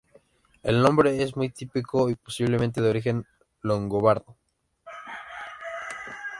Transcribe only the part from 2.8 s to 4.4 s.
de origen longobardo.